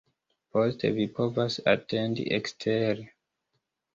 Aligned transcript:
Poste; 0.53 0.89
vi 0.95 1.05
povas 1.19 1.57
atendi 1.75 2.27
ekstere. 2.39 3.05